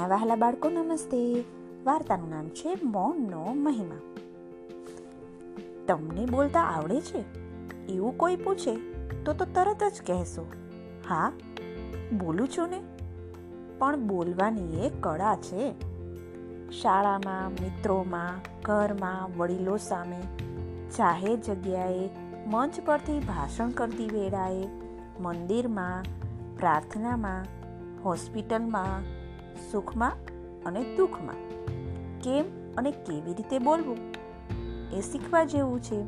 [0.00, 1.44] નાના વહાલા બાળકો નમસ્તે
[1.84, 4.14] વાર્તાનું નામ છે મૌનનો મહિમા.
[5.86, 7.24] તમને બોલતા આવડે છે?
[7.86, 8.76] એવું કોઈ પૂછે
[9.24, 10.52] તો તો તરત જ કહેશો.
[11.08, 11.32] હા,
[12.18, 12.80] બોલું છું ને?
[13.78, 15.72] પણ બોલવાની એ કળા છે.
[16.70, 20.22] શાળામાં, મિત્રોમાં, ઘરમાં, વડીલો સામે
[20.98, 22.08] જાહેર જગ્યાએ
[22.46, 24.66] મંચ પરથી ભાષણ કરતી વેળાએ
[25.20, 26.04] મંદિરમાં,
[26.56, 27.44] પ્રાર્થનામાં,
[28.02, 29.19] હોસ્પિટલમાં
[29.66, 30.32] સુખમાં
[30.64, 31.40] અને દુઃખમાં
[32.24, 34.00] કેમ અને કેવી રીતે બોલવું
[34.92, 35.98] એ શીખવા જેવું છે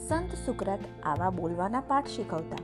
[0.00, 2.62] સંત સુકરાત આવા બોલવાના પાઠ શીખવતા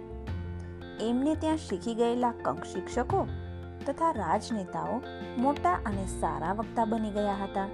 [1.02, 3.22] એમને ત્યાં શીખી ગયેલા કંક શિક્ષકો
[3.84, 5.00] તથા રાજનેતાઓ
[5.38, 7.68] મોટા અને સારા વક્તા બની ગયા હતા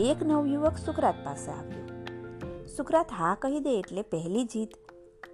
[0.00, 1.80] એક નવયુવક સુકરાત પાસે આવ્યો
[2.76, 4.78] સુકરાત હા કહી દે એટલે પહેલી જીત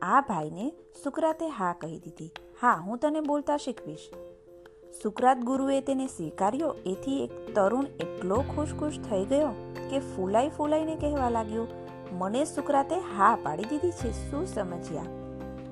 [0.05, 0.70] આ ભાઈને
[1.03, 2.31] સુકરાતે હા કહી દીધી
[2.62, 4.06] હા હું તને બોલતા શીખવીશ
[5.02, 6.75] સુકરાત ગુરુએ તેને સ્વીકાર્યો.
[6.86, 9.48] એથી એક તરુણ એટલો ખુશ ખુશ થઈ ગયો
[9.91, 11.66] કે ફૂલાઈ ફૂલાઈને કહેવા લાગ્યો,
[12.12, 15.03] મને સુકરાતે હા પાડી દીધી છે, શું સમજ્યા?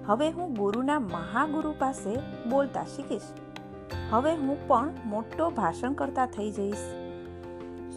[0.06, 2.16] હવે હું ગુરુના મહાગુરુ પાસે
[2.50, 3.22] બોલતા શીખીશ.
[4.10, 6.84] હવે હું પણ મોટો ભાષણ કરતા થઈ જઈશ.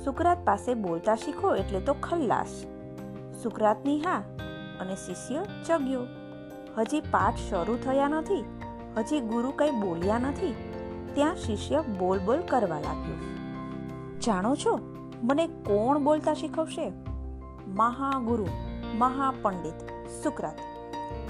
[0.03, 2.63] સુકરાત પાસે બોલતા શીખો એટલે તો ખલ્લાસ.
[3.43, 4.23] સુકરાતની હા
[4.79, 6.01] અને શિષ્ય ચગ્યો.
[6.77, 8.45] હજી પાઠ શરૂ થયા નથી.
[8.97, 10.66] હજી ગુરુ કંઈ બોલ્યા નથી.
[11.17, 13.15] ત્યાં શિષ્ય બોલ બોલ કરવા લાગ્યો.
[14.19, 14.79] જાણો છો,
[15.23, 16.91] મને કોણ બોલતા શીખવશે?
[17.67, 18.47] મહાગુરુ,
[18.97, 19.73] મહાપંડિત,
[20.23, 20.59] સુકરાત.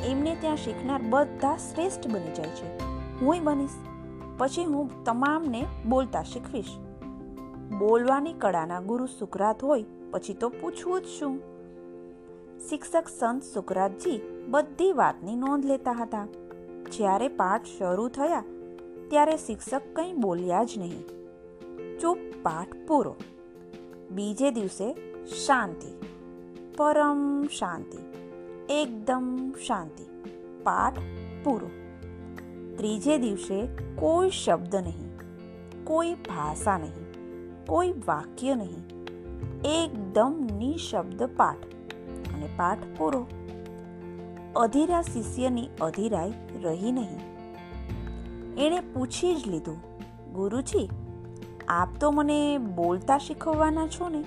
[0.05, 2.77] એમને ત્યાં શીખનાર બધા શ્રેષ્ઠ બની જાય છે.
[3.25, 3.69] હુંય બનીશ.
[4.37, 6.77] પછી હું તમામને બોલતા શીખવીશ.
[7.79, 11.39] બોલવાની કળાના ગુરુ સુકરાત હોય, પછી તો પૂછવું જ શું?
[12.69, 16.27] શિક્ષક સંત સુકરાતજી બધી વાતની નોંધ લેતા હતા.
[16.91, 18.43] જ્યારે પાઠ શરૂ થયા
[19.09, 21.03] ત્યારે શિક્ષક કંઈ બોલ્યા જ નહીં.
[21.99, 23.15] ચૂપ પાઠ પૂરો.
[24.11, 24.93] બીજે દિવસે
[25.25, 26.07] શાંતિ.
[26.77, 27.97] પરમ શાંતિ.
[28.69, 30.03] એકદમ શાંતિ.
[30.63, 30.99] પાઠ
[31.43, 31.67] પૂરો.
[32.77, 35.19] ત્રીજે દિવસે કોઈ શબ્દ નહીં.
[35.83, 37.13] કોઈ ભાષા નહીં.
[37.65, 39.05] કોઈ વાક્ય નહીં.
[39.65, 41.65] એકદમ નિશબ્દ પાઠ.
[42.33, 43.27] અને પાઠ પૂરો.
[44.55, 47.36] અધીરા શિષ્યની અધીરાઈ રહી નહીં.
[48.57, 49.81] એણે પૂછી જ લીધું,
[50.33, 50.89] ગુરુજી,
[51.67, 54.23] આપ તો મને બોલતા શીખવવાના છો ને?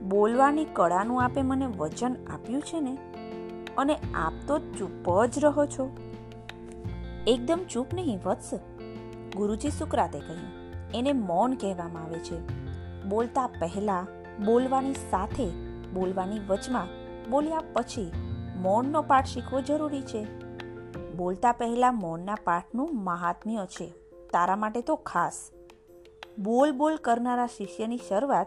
[0.00, 2.98] બોલવાની કળાનું આપે મને વચન આપ્યું છે ને?
[3.78, 5.96] અને આપ તો ચૂપ જ રહો છો.
[7.26, 8.54] એકદમ ચૂપ નહીં, વત્સ,
[9.36, 10.62] ગુરુજી સુકરાતે કહ્યું.
[10.94, 12.62] એને મૌન કહેવામાં આવે છે.
[13.04, 14.06] બોલતા પહેલા
[14.44, 15.46] બોલવાની સાથે
[15.94, 16.86] બોલવાની વચમાં
[17.30, 18.12] બોલ્યા પછી
[18.56, 20.41] મૌનનો પાઠ શીખવો જરૂરી છે.
[21.16, 23.86] બોલતા પહેલા મૌનના પાઠનું મહાત્મ્ય છે.
[24.32, 25.50] તારા માટે તો ખાસ.
[26.38, 28.46] બોલ બોલ કરનારા શિષ્યની શરૂઆત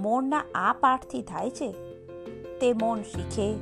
[0.00, 1.72] મૌનના આ પાઠથી થાય છે.
[2.60, 3.54] તે મૌન શીખે,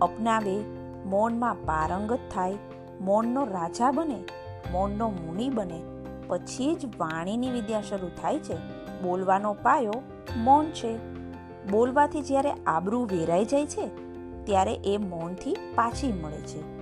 [0.00, 0.58] અપનાવે,
[1.04, 2.54] મૌનમાં પારંગત થાય,
[3.00, 4.24] મૌનનો રાજા બને,
[4.72, 5.82] મૌનનો મુનિ બને.
[6.26, 8.54] પછી જ વાણીની વિદ્યા શરૂ થાય છે.
[9.02, 9.92] બોલવાનો પાયો
[10.36, 10.98] મૌન છે.
[11.70, 13.86] બોલવાથી જ્યારે આબરૂ વેરાઈ જાય છે,
[14.44, 16.79] ત્યારે એ મૌનથી પાછી મળે છે.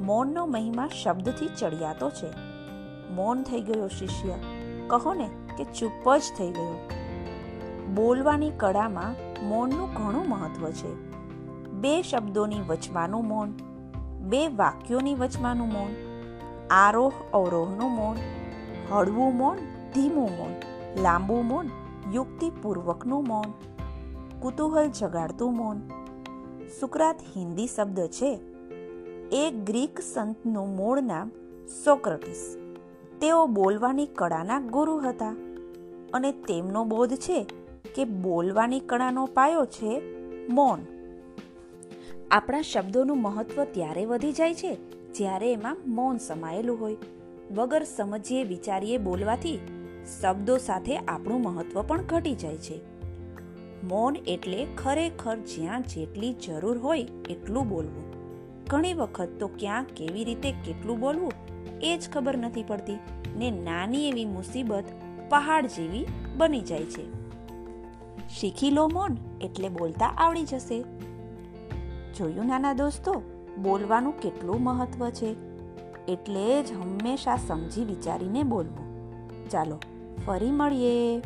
[0.00, 2.30] મૌનનો મહિમા શબ્દથી ચડિયાતો છે.
[3.12, 4.34] મૌન થઈ ગયો શિષ્ય.
[4.86, 6.88] કહો ને કે ચૂપ જ થઈ ગયો.
[7.94, 9.14] બોલવાની કળામાં
[9.48, 11.14] મૌનનું ઘણું મહત્વ છે.
[11.70, 13.50] બે શબ્દોની વચમાનું મૌન,
[14.20, 15.90] બે વાક્યોની વચમાનું મૌન,
[16.70, 18.16] આરોહ અવરોહનું મૌન,
[18.92, 19.56] હળવું મૌન,
[19.94, 20.52] ધીમું મૌન,
[21.02, 21.70] લાંબુ મૌન,
[22.12, 23.50] યુક્તિપૂર્વકનું મૌન,
[24.40, 25.80] કુતૂહલ જગાડતું મૌન.
[26.80, 28.53] સુકરાત હિન્દી શબ્દ છે
[29.34, 31.30] એ ગ્રીક સંતનું મૂળ નામ
[31.84, 32.56] સોક્રેટિસ.
[33.20, 35.36] તેઓ બોલવાની કળાના ગુરુ હતા
[36.12, 37.46] અને તેમનો બોધ છે
[37.94, 40.02] કે બોલવાની કળાનો પાયો છે
[40.48, 40.78] મૌન.
[42.30, 44.76] આપણા શબ્દોનું મહત્વ ત્યારે વધી જાય છે
[45.12, 46.96] જ્યારે એમાં મૌન સમાયેલું હોય.
[47.54, 49.58] વગર સમજીએ વિચારીએ બોલવાથી
[50.20, 52.80] શબ્દો સાથે આપણું મહત્વ પણ ઘટી જાય છે.
[53.84, 58.13] મૌન એટલે ખરેખર જ્યાં જેટલી જરૂર હોય એટલું બોલવું.
[58.68, 61.32] ઘણી વખત તો ક્યાં કેવી રીતે કેટલું બોલવું
[61.82, 62.98] એ જ ખબર નથી પડતી
[63.36, 64.84] ને નાની એવી મુસીબત
[65.28, 66.06] પહાડ જેવી
[66.36, 67.24] બની જાય છે.
[68.28, 70.84] શીખી લો મૌન એટલે બોલતા આવડી જશે.
[72.18, 73.22] જોયું નાના દોસ્તો,
[73.62, 75.36] બોલવાનું કેટલું મહત્વ છે?
[76.08, 78.84] એટલે જ હંમેશા સમજી વિચારીને બોલવું.
[79.48, 79.78] ચાલો,
[80.26, 81.22] ફરી મળીએ.